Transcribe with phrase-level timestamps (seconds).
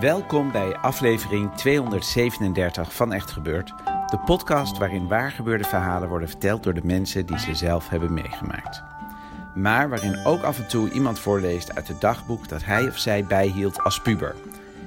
[0.00, 3.72] Welkom bij aflevering 237 van Echt Gebeurd.
[4.06, 8.82] De podcast waarin waargebeurde verhalen worden verteld door de mensen die ze zelf hebben meegemaakt.
[9.54, 13.24] Maar waarin ook af en toe iemand voorleest uit het dagboek dat hij of zij
[13.24, 14.34] bijhield als puber.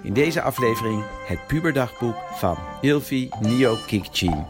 [0.02, 4.46] In deze aflevering het puberdagboek van Ilvi Nio Kikchin.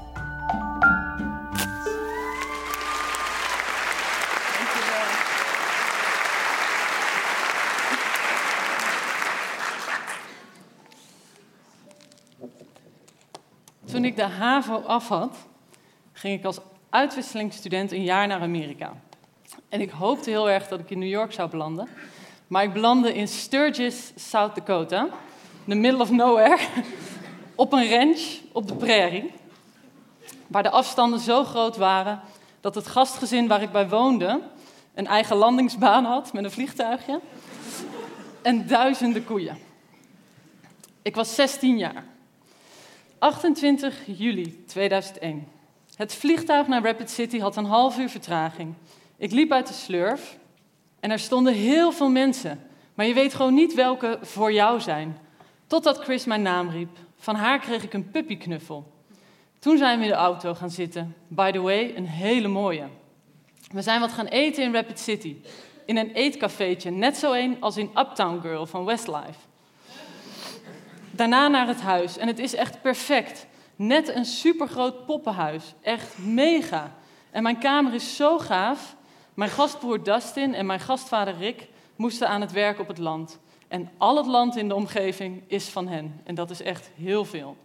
[14.14, 15.38] Ik de HAVO af had,
[16.12, 18.94] ging ik als uitwisselingsstudent een jaar naar Amerika.
[19.70, 21.88] En ik hoopte heel erg dat ik in New York zou belanden.
[22.48, 25.08] Maar ik belandde in Sturgis, South Dakota,
[25.66, 26.58] in the middle of nowhere,
[27.56, 29.32] op een ranch op de prairie.
[30.48, 32.22] Waar de afstanden zo groot waren
[32.62, 34.42] dat het gastgezin waar ik bij woonde
[34.94, 37.20] een eigen landingsbaan had met een vliegtuigje
[38.42, 39.58] en duizenden koeien.
[41.02, 42.12] Ik was 16 jaar.
[43.24, 45.48] 28 juli 2001.
[45.96, 48.74] Het vliegtuig naar Rapid City had een half uur vertraging.
[49.18, 50.38] Ik liep uit de slurf
[51.00, 52.60] en er stonden heel veel mensen.
[52.94, 55.18] Maar je weet gewoon niet welke voor jou zijn.
[55.68, 56.98] Totdat Chris mijn naam riep.
[57.18, 58.92] Van haar kreeg ik een puppyknuffel.
[59.60, 61.16] Toen zijn we in de auto gaan zitten.
[61.28, 62.88] By the way, een hele mooie.
[63.72, 65.36] We zijn wat gaan eten in Rapid City.
[65.86, 69.53] In een eetcafeetje, net zo een als in Uptown Girl van Westlife.
[71.16, 72.18] Daarna naar het huis.
[72.18, 73.48] En het is echt perfect.
[73.76, 75.74] Net een supergroot poppenhuis.
[75.82, 76.92] Echt mega.
[77.32, 78.96] En mijn kamer is zo gaaf.
[79.34, 83.40] Mijn gastbroer Dustin en mijn gastvader Rick moesten aan het werk op het land.
[83.68, 86.22] En al het land in de omgeving is van hen.
[86.24, 87.58] En dat is echt heel veel.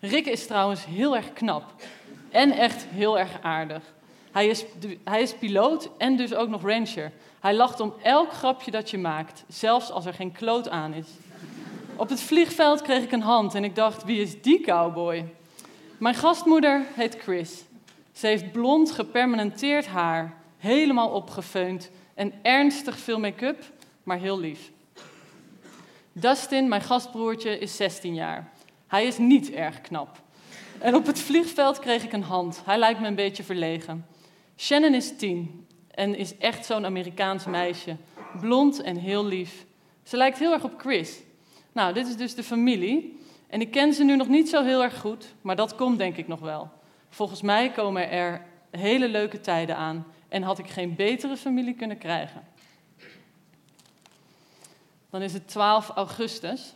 [0.00, 1.64] Rick is trouwens heel erg knap.
[2.30, 3.82] En echt heel erg aardig.
[4.32, 4.64] Hij is,
[5.04, 7.12] hij is piloot en dus ook nog rancher.
[7.40, 11.06] Hij lacht om elk grapje dat je maakt, zelfs als er geen kloot aan is.
[11.98, 15.24] Op het vliegveld kreeg ik een hand en ik dacht, wie is die cowboy?
[15.98, 17.64] Mijn gastmoeder heet Chris.
[18.12, 23.64] Ze heeft blond gepermanenteerd haar, helemaal opgefeund en ernstig veel make-up,
[24.02, 24.70] maar heel lief.
[26.12, 28.52] Dustin, mijn gastbroertje, is 16 jaar.
[28.86, 30.20] Hij is niet erg knap.
[30.78, 32.62] En op het vliegveld kreeg ik een hand.
[32.64, 34.06] Hij lijkt me een beetje verlegen.
[34.56, 37.96] Shannon is 10 en is echt zo'n Amerikaans meisje.
[38.40, 39.66] Blond en heel lief.
[40.02, 41.26] Ze lijkt heel erg op Chris.
[41.78, 43.18] Nou, dit is dus de familie.
[43.46, 46.16] En ik ken ze nu nog niet zo heel erg goed, maar dat komt denk
[46.16, 46.70] ik nog wel.
[47.08, 51.98] Volgens mij komen er hele leuke tijden aan en had ik geen betere familie kunnen
[51.98, 52.42] krijgen.
[55.10, 56.74] Dan is het 12 augustus.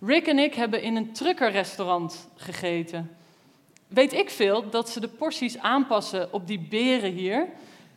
[0.00, 3.16] Rick en ik hebben in een truckerrestaurant gegeten.
[3.86, 7.46] Weet ik veel dat ze de porties aanpassen op die beren hier.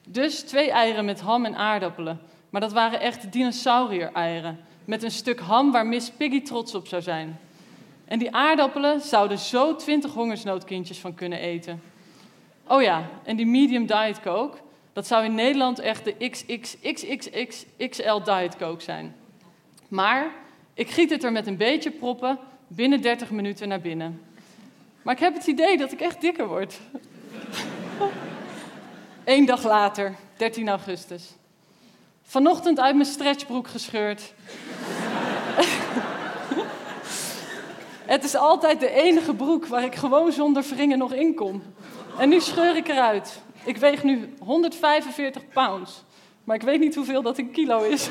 [0.07, 2.19] Dus twee eieren met ham en aardappelen.
[2.49, 7.01] Maar dat waren echt dinosaurier-eieren met een stuk ham waar Miss Piggy trots op zou
[7.01, 7.39] zijn.
[8.05, 11.81] En die aardappelen zouden zo twintig hongersnoodkindjes van kunnen eten.
[12.67, 14.57] Oh ja, en die medium diet coke,
[14.93, 19.15] dat zou in Nederland echt de XXXXXL diet coke zijn.
[19.87, 20.31] Maar
[20.73, 24.21] ik giet het er met een beetje proppen binnen 30 minuten naar binnen.
[25.01, 26.79] Maar ik heb het idee dat ik echt dikker word.
[29.25, 31.35] Eén dag later, 13 augustus.
[32.29, 34.33] Vanochtend uit mijn stretchbroek gescheurd.
[38.05, 41.63] Het is altijd de enige broek waar ik gewoon zonder wringen nog in kom.
[42.17, 43.41] En nu scheur ik eruit.
[43.63, 46.03] Ik weeg nu 145 pounds.
[46.43, 48.09] Maar ik weet niet hoeveel dat in kilo is.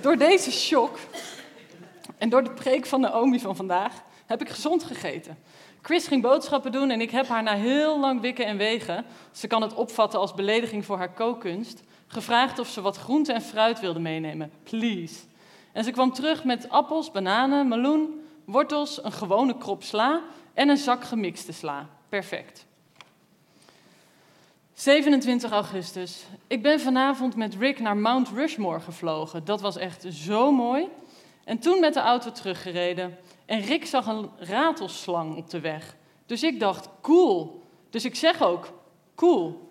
[0.00, 0.98] door deze shock
[2.18, 3.92] en door de preek van Naomi van vandaag
[4.32, 5.38] heb ik gezond gegeten.
[5.82, 9.46] Chris ging boodschappen doen en ik heb haar na heel lang wikken en wegen, ze
[9.46, 13.80] kan het opvatten als belediging voor haar kookkunst, gevraagd of ze wat groente en fruit
[13.80, 14.52] wilde meenemen.
[14.62, 15.20] Please.
[15.72, 20.20] En ze kwam terug met appels, bananen, meloen, wortels, een gewone krop sla
[20.54, 21.88] en een zak gemixte sla.
[22.08, 22.66] Perfect.
[24.74, 26.24] 27 augustus.
[26.46, 29.44] Ik ben vanavond met Rick naar Mount Rushmore gevlogen.
[29.44, 30.88] Dat was echt zo mooi.
[31.44, 33.18] En toen met de auto teruggereden.
[33.46, 35.96] En Rick zag een ratelslang op de weg.
[36.26, 37.62] Dus ik dacht, cool.
[37.90, 38.72] Dus ik zeg ook,
[39.14, 39.70] cool.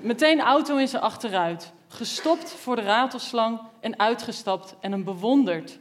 [0.00, 1.72] Meteen auto in zijn achteruit.
[1.88, 5.78] Gestopt voor de ratelslang en uitgestapt en hem bewonderd.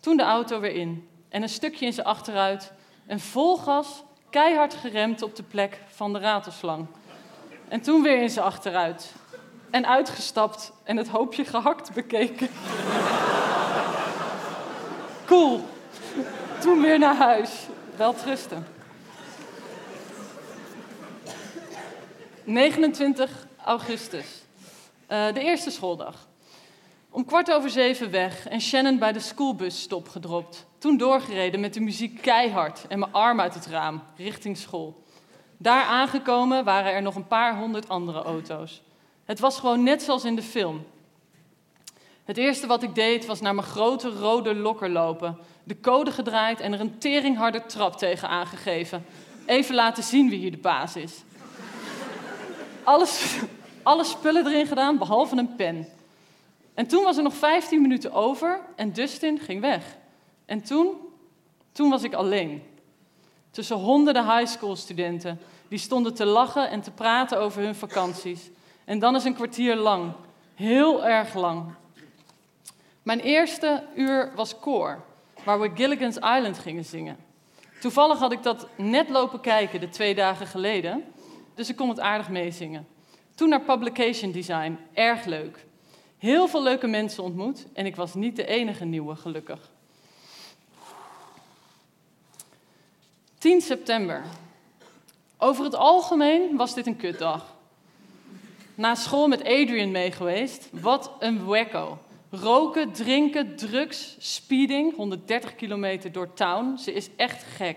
[0.00, 1.08] Toen de auto weer in.
[1.28, 2.72] En een stukje in zijn achteruit.
[3.06, 6.86] En vol gas, keihard geremd op de plek van de ratelslang.
[7.68, 9.12] En toen weer in zijn achteruit.
[9.70, 12.48] En uitgestapt en het hoopje gehakt bekeken.
[15.26, 15.60] Cool.
[16.64, 17.66] Toen weer naar huis.
[17.96, 18.66] Wel trusten.
[22.44, 24.42] 29 augustus.
[25.08, 26.28] Uh, de eerste schooldag.
[27.10, 30.66] Om kwart over zeven weg en Shannon bij de schoolbusstop gedropt.
[30.78, 35.04] Toen doorgereden met de muziek keihard en mijn arm uit het raam, richting school.
[35.56, 38.82] Daar aangekomen waren er nog een paar honderd andere auto's.
[39.24, 40.86] Het was gewoon net zoals in de film.
[42.24, 46.60] Het eerste wat ik deed was naar mijn grote rode lokker lopen, de code gedraaid
[46.60, 49.04] en er een teringharde trap tegen aangegeven.
[49.46, 51.22] Even laten zien wie hier de baas is.
[52.82, 53.36] Alles,
[53.82, 55.88] alle spullen erin gedaan, behalve een pen.
[56.74, 59.96] En toen was er nog 15 minuten over en Dustin ging weg.
[60.46, 60.96] En toen,
[61.72, 62.62] toen was ik alleen.
[63.50, 65.38] Tussen honderden high school studenten
[65.68, 68.50] die stonden te lachen en te praten over hun vakanties.
[68.84, 70.12] En dan is een kwartier lang.
[70.54, 71.64] Heel erg lang.
[73.02, 75.04] Mijn eerste uur was koor,
[75.44, 77.16] waar we Gilligan's Island gingen zingen.
[77.80, 81.04] Toevallig had ik dat net lopen kijken de twee dagen geleden,
[81.54, 82.86] dus ik kon het aardig meezingen.
[83.34, 85.64] Toen naar Publication Design, erg leuk.
[86.18, 89.70] Heel veel leuke mensen ontmoet en ik was niet de enige nieuwe, gelukkig.
[93.38, 94.22] 10 september.
[95.38, 97.54] Over het algemeen was dit een kutdag.
[98.74, 100.68] Na school met Adrian mee geweest.
[100.70, 101.98] Wat een wacko.
[102.40, 106.76] Roken, drinken, drugs, speeding, 130 kilometer door town.
[106.78, 107.76] Ze is echt gek.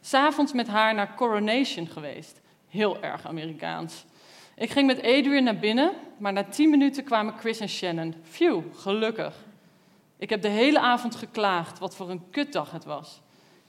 [0.00, 2.40] S'avonds met haar naar Coronation geweest.
[2.68, 4.04] Heel erg Amerikaans.
[4.56, 8.14] Ik ging met Adrian naar binnen, maar na 10 minuten kwamen Chris en Shannon.
[8.22, 9.34] Phew, gelukkig.
[10.18, 13.20] Ik heb de hele avond geklaagd wat voor een kutdag het was.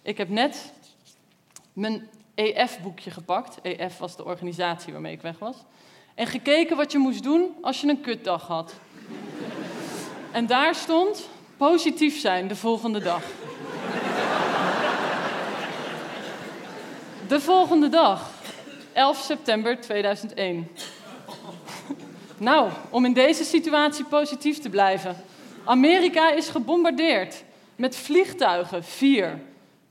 [0.01, 0.73] Ik heb net
[1.73, 3.61] mijn EF-boekje gepakt.
[3.61, 5.55] EF was de organisatie waarmee ik weg was.
[6.15, 8.79] En gekeken wat je moest doen als je een kutdag had.
[10.31, 13.23] En daar stond positief zijn de volgende dag.
[17.27, 18.29] De volgende dag,
[18.93, 20.67] 11 september 2001.
[22.37, 25.15] Nou, om in deze situatie positief te blijven.
[25.63, 27.43] Amerika is gebombardeerd
[27.75, 29.39] met vliegtuigen, vier.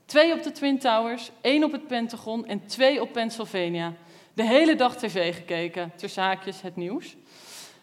[0.05, 3.93] Twee op de Twin Towers, één op het Pentagon en twee op Pennsylvania.
[4.33, 7.15] De hele dag tv gekeken, tussen haakjes het nieuws.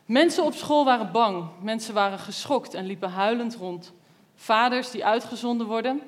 [0.08, 3.92] Mensen op school waren bang, mensen waren geschokt en liepen huilend rond.
[4.34, 6.02] Vaders die uitgezonden worden,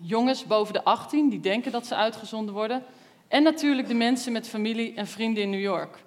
[0.00, 2.84] jongens boven de 18 die denken dat ze uitgezonden worden.
[3.28, 6.04] En natuurlijk de mensen met familie en vrienden in New York.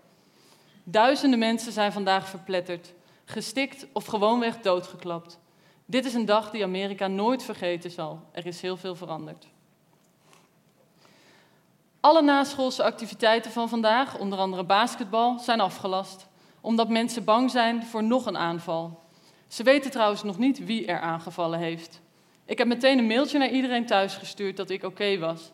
[0.84, 2.94] Duizenden mensen zijn vandaag verpletterd,
[3.26, 5.40] gestikt of gewoonweg doodgeklapt.
[5.86, 8.22] Dit is een dag die Amerika nooit vergeten zal.
[8.32, 9.48] Er is heel veel veranderd.
[12.00, 16.28] Alle naschoolse activiteiten van vandaag, onder andere basketbal, zijn afgelast,
[16.68, 19.00] omdat mensen bang zijn voor nog een aanval.
[19.48, 22.02] Ze weten trouwens nog niet wie er aangevallen heeft.
[22.46, 25.52] Ik heb meteen een mailtje naar iedereen thuis gestuurd dat ik oké was.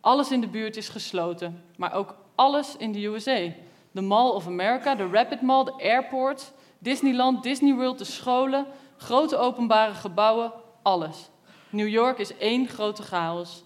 [0.00, 3.48] Alles in de buurt is gesloten, maar ook alles in de USA.
[3.90, 9.36] De Mall of America, de Rapid Mall, de airport, Disneyland, Disney World, de scholen, Grote
[9.36, 10.52] openbare gebouwen,
[10.82, 11.28] alles.
[11.70, 13.64] New York is één grote chaos.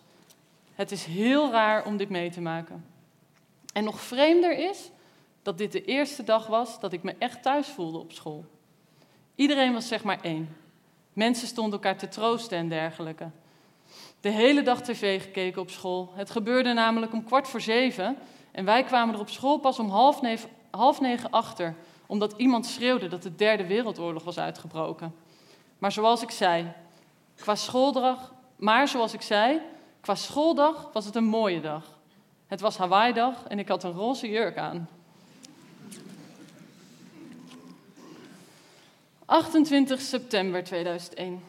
[0.74, 2.84] Het is heel raar om dit mee te maken.
[3.72, 4.90] En nog vreemder is
[5.44, 8.44] dat dit de eerste dag was dat ik me echt thuis voelde op school.
[9.34, 10.56] Iedereen was zeg maar één.
[11.12, 13.30] Mensen stonden elkaar te troosten en dergelijke.
[14.20, 16.12] De hele dag tv gekeken op school.
[16.14, 18.16] Het gebeurde namelijk om kwart voor zeven.
[18.50, 21.74] En wij kwamen er op school pas om half negen, half achter.
[22.06, 25.14] Omdat iemand schreeuwde dat de derde wereldoorlog was uitgebroken.
[25.78, 26.72] Maar zoals ik zei,
[27.36, 29.60] qua schooldag, maar zoals ik zei,
[30.00, 31.98] qua schooldag was het een mooie dag.
[32.46, 34.88] Het was Hawaii-dag en ik had een roze jurk aan.
[39.34, 41.42] 28 september 2001.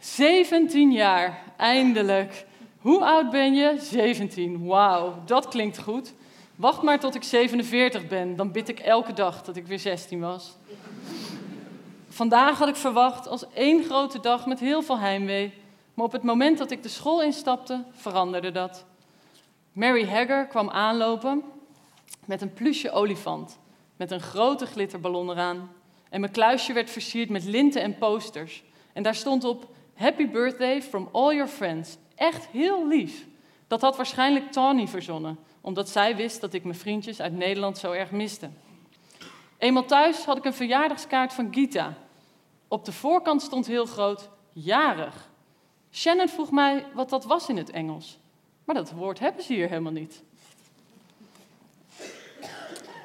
[0.00, 2.46] 17 jaar, eindelijk.
[2.80, 3.76] Hoe oud ben je?
[3.78, 4.66] 17.
[4.66, 6.12] Wauw, dat klinkt goed.
[6.56, 10.20] Wacht maar tot ik 47 ben, dan bid ik elke dag dat ik weer 16
[10.20, 10.56] was.
[12.08, 15.54] Vandaag had ik verwacht als één grote dag met heel veel heimwee.
[15.94, 18.84] Maar op het moment dat ik de school instapte, veranderde dat.
[19.72, 21.42] Mary Hagger kwam aanlopen
[22.24, 23.58] met een plusje olifant,
[23.96, 25.78] met een grote glitterballon eraan.
[26.10, 28.62] En mijn kluisje werd versierd met linten en posters.
[28.92, 31.96] En daar stond op Happy birthday from all your friends.
[32.14, 33.26] Echt heel lief.
[33.66, 37.92] Dat had waarschijnlijk Tawny verzonnen, omdat zij wist dat ik mijn vriendjes uit Nederland zo
[37.92, 38.50] erg miste.
[39.58, 41.94] Eenmaal thuis had ik een verjaardagskaart van Gita.
[42.68, 45.30] Op de voorkant stond heel groot jarig.
[45.92, 48.18] Shannon vroeg mij wat dat was in het Engels.
[48.64, 50.22] Maar dat woord hebben ze hier helemaal niet.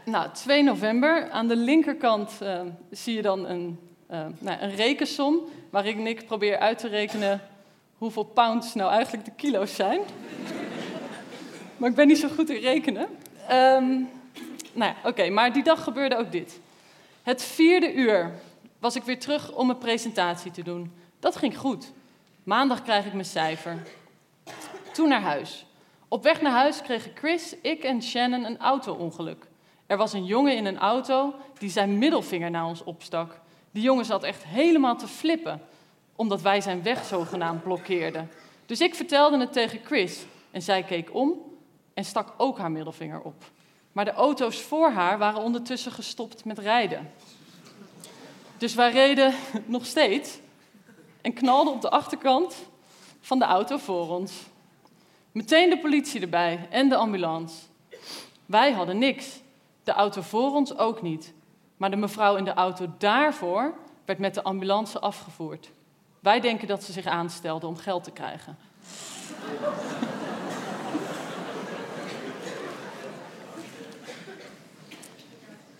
[0.05, 1.29] Nou, 2 november.
[1.29, 3.79] Aan de linkerkant uh, zie je dan een,
[4.11, 7.41] uh, nou, een rekensom waarin ik probeer uit te rekenen
[7.97, 9.99] hoeveel pounds nou eigenlijk de kilo's zijn.
[11.77, 13.07] maar ik ben niet zo goed in rekenen.
[13.51, 14.09] Um,
[14.73, 16.59] nou ja, oké, maar die dag gebeurde ook dit.
[17.23, 18.31] Het vierde uur
[18.79, 20.91] was ik weer terug om een presentatie te doen.
[21.19, 21.91] Dat ging goed.
[22.43, 23.77] Maandag krijg ik mijn cijfer.
[24.91, 25.65] Toen naar huis.
[26.07, 29.47] Op weg naar huis kregen Chris, ik en Shannon een auto-ongeluk.
[29.87, 33.39] Er was een jongen in een auto die zijn middelvinger naar ons opstak.
[33.71, 35.61] Die jongen zat echt helemaal te flippen,
[36.15, 38.31] omdat wij zijn weg zogenaamd blokkeerden.
[38.65, 41.33] Dus ik vertelde het tegen Chris en zij keek om
[41.93, 43.43] en stak ook haar middelvinger op.
[43.91, 47.11] Maar de auto's voor haar waren ondertussen gestopt met rijden.
[48.57, 49.33] Dus wij reden
[49.65, 50.39] nog steeds
[51.21, 52.55] en knalden op de achterkant
[53.21, 54.33] van de auto voor ons.
[55.31, 57.55] Meteen de politie erbij en de ambulance.
[58.45, 59.39] Wij hadden niks.
[59.85, 61.33] De auto voor ons ook niet.
[61.77, 63.73] Maar de mevrouw in de auto daarvoor
[64.05, 65.71] werd met de ambulance afgevoerd.
[66.19, 68.57] Wij denken dat ze zich aanstelde om geld te krijgen.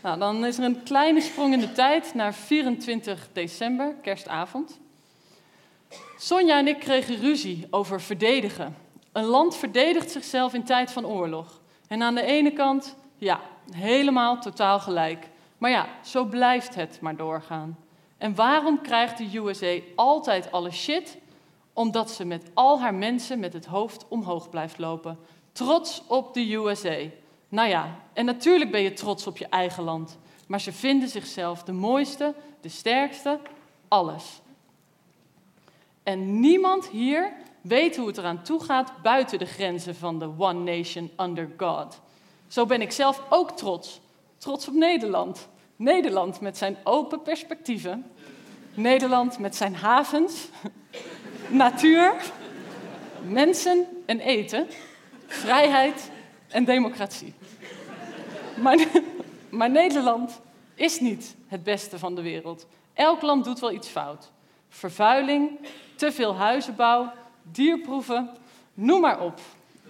[0.03, 4.79] nou, dan is er een kleine sprong in de tijd naar 24 december, kerstavond.
[6.17, 8.75] Sonja en ik kregen ruzie over verdedigen.
[9.11, 11.61] Een land verdedigt zichzelf in tijd van oorlog.
[11.87, 13.39] En aan de ene kant, ja,
[13.71, 15.29] helemaal totaal gelijk.
[15.57, 17.77] Maar ja, zo blijft het maar doorgaan.
[18.17, 21.17] En waarom krijgt de USA altijd alle shit?
[21.73, 25.17] Omdat ze met al haar mensen met het hoofd omhoog blijft lopen.
[25.51, 26.97] Trots op de USA.
[27.49, 30.17] Nou ja, en natuurlijk ben je trots op je eigen land.
[30.47, 33.39] Maar ze vinden zichzelf de mooiste, de sterkste,
[33.87, 34.41] alles.
[36.03, 40.77] En niemand hier weet hoe het eraan toe gaat buiten de grenzen van de One
[40.77, 42.01] Nation Under God.
[42.47, 44.01] Zo ben ik zelf ook trots.
[44.37, 45.47] Trots op Nederland.
[45.75, 48.05] Nederland met zijn open perspectieven.
[48.73, 50.49] Nederland met zijn havens,
[51.49, 52.13] natuur,
[53.27, 54.67] mensen en eten,
[55.27, 56.11] vrijheid
[56.47, 57.33] en democratie.
[59.49, 60.41] Maar, Nederland
[60.73, 62.67] is niet het beste van de wereld.
[62.93, 64.31] Elk land doet wel iets fout.
[64.69, 65.59] Vervuiling,
[65.95, 67.11] te veel huizenbouw,
[67.41, 68.29] dierproeven,
[68.73, 69.39] noem maar op.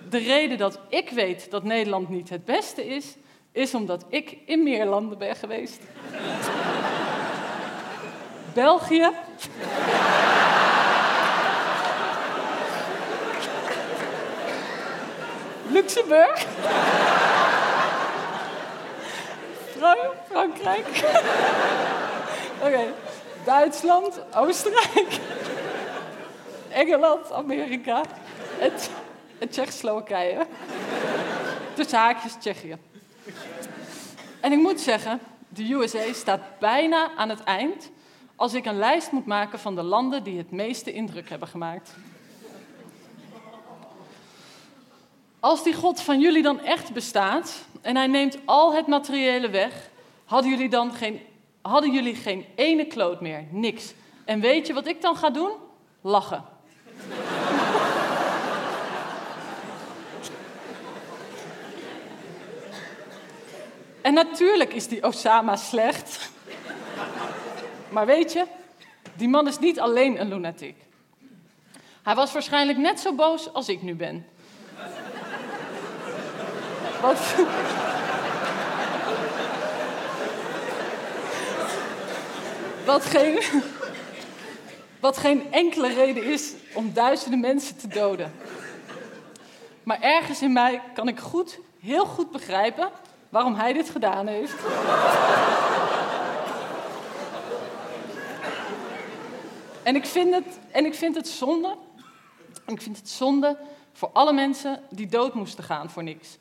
[0.10, 3.16] De reden dat ik weet dat Nederland niet het beste is,
[3.52, 5.82] is omdat ik in meer landen ben geweest.
[8.54, 9.10] België.
[15.68, 16.46] Luxemburg.
[20.30, 20.88] Frankrijk.
[22.66, 22.94] Oké.
[23.46, 25.20] Duitsland, Oostenrijk.
[26.70, 28.02] Engeland, Amerika.
[28.58, 28.90] Het
[29.40, 30.46] en Tsjechoslowakije.
[31.74, 32.78] Tussen haakjes Tsjechië.
[34.40, 37.90] En ik moet zeggen, de USA staat bijna aan het eind
[38.36, 41.96] als ik een lijst moet maken van de landen die het meeste indruk hebben gemaakt.
[45.40, 49.90] Als die God van jullie dan echt bestaat en hij neemt al het materiële weg,
[50.26, 51.22] hadden jullie dan geen,
[51.62, 53.94] hadden jullie geen ene kloot meer, niks.
[54.26, 55.52] En weet je wat ik dan ga doen?
[56.02, 56.44] Lachen.
[64.06, 66.30] En natuurlijk is die Osama slecht.
[67.90, 68.46] Maar weet je,
[69.14, 70.76] die man is niet alleen een lunatic.
[72.04, 74.26] Hij was waarschijnlijk net zo boos als ik nu ben.
[77.02, 77.18] Wat...
[83.04, 83.40] Geen,
[85.00, 88.34] wat geen enkele reden is om duizenden mensen te doden.
[89.84, 92.90] Maar ergens in mij kan ik goed, heel goed begrijpen
[93.30, 94.56] waarom hij dit gedaan heeft.
[99.84, 101.76] en, ik vind het, en ik vind het zonde.
[102.66, 103.58] ik vind het zonde
[103.94, 106.38] voor alle mensen die dood moesten gaan voor niks.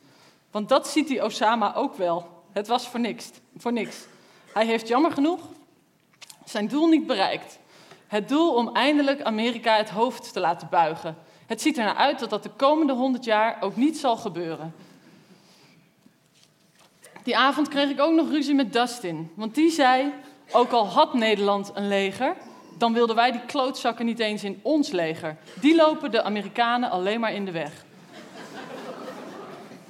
[0.50, 2.42] Want dat ziet die Osama ook wel.
[2.52, 3.30] Het was voor niks.
[3.56, 3.96] Voor niks.
[4.52, 5.40] Hij heeft jammer genoeg
[6.44, 7.58] zijn doel niet bereikt.
[8.06, 11.16] Het doel om eindelijk Amerika het hoofd te laten buigen.
[11.46, 14.74] Het ziet er naar uit dat dat de komende honderd jaar ook niet zal gebeuren.
[17.24, 19.30] Die avond kreeg ik ook nog ruzie met Dustin.
[19.34, 20.12] Want die zei,
[20.52, 22.36] ook al had Nederland een leger...
[22.78, 25.36] dan wilden wij die klootzakken niet eens in ons leger.
[25.60, 27.84] Die lopen de Amerikanen alleen maar in de weg.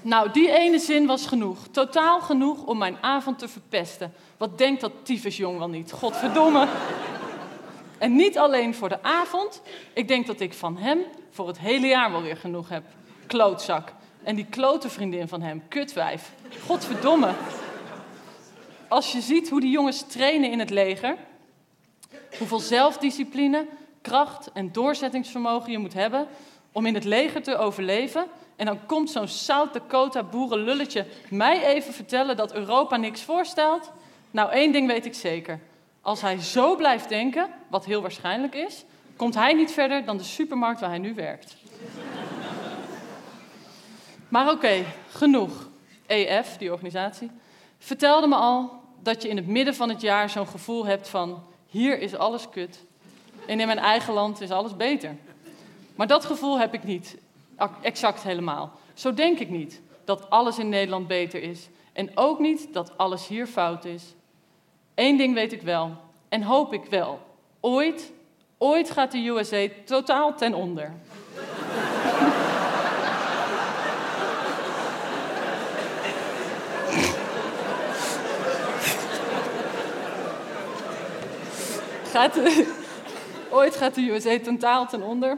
[0.02, 1.58] Nou, die ene zin was genoeg.
[1.70, 4.14] Totaal genoeg om mijn avond te verpesten.
[4.36, 5.92] Wat denkt dat tyfusjong wel niet?
[5.92, 6.68] Godverdomme.
[7.98, 9.62] En niet alleen voor de avond.
[9.92, 10.98] Ik denk dat ik van hem
[11.30, 12.84] voor het hele jaar wel weer genoeg heb.
[13.26, 13.92] Klootzak.
[14.24, 16.32] En die klote vriendin van hem, kutwijf.
[16.66, 17.30] Godverdomme.
[18.88, 21.16] Als je ziet hoe die jongens trainen in het leger,
[22.38, 23.66] hoeveel zelfdiscipline,
[24.00, 26.26] kracht en doorzettingsvermogen je moet hebben
[26.72, 28.26] om in het leger te overleven.
[28.56, 33.90] En dan komt zo'n South Dakota boerenlulletje mij even vertellen dat Europa niks voorstelt.
[34.30, 35.60] Nou, één ding weet ik zeker.
[36.00, 38.84] Als hij zo blijft denken, wat heel waarschijnlijk is,
[39.16, 41.56] komt hij niet verder dan de supermarkt waar hij nu werkt.
[44.34, 45.68] Maar oké, genoeg.
[46.06, 47.30] EF, die organisatie,
[47.78, 48.70] vertelde me al
[49.02, 52.48] dat je in het midden van het jaar zo'n gevoel hebt van hier is alles
[52.48, 52.84] kut
[53.46, 55.16] en in mijn eigen land is alles beter.
[55.94, 57.16] Maar dat gevoel heb ik niet
[57.82, 58.72] exact helemaal.
[58.94, 63.26] Zo denk ik niet dat alles in Nederland beter is en ook niet dat alles
[63.26, 64.14] hier fout is.
[64.94, 65.96] Eén ding weet ik wel
[66.28, 67.20] en hoop ik wel.
[67.60, 68.12] Ooit,
[68.58, 70.92] ooit gaat de USA totaal ten onder.
[82.14, 82.38] Gaat
[83.58, 85.36] ooit gaat de USA totaal ten onder.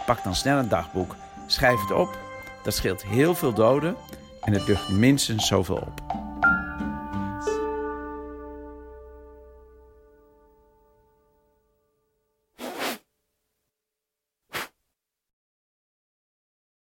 [0.07, 1.15] pak dan snel een dagboek,
[1.47, 2.19] schrijf het op,
[2.63, 3.97] dat scheelt heel veel doden
[4.41, 6.18] en het lucht minstens zoveel op.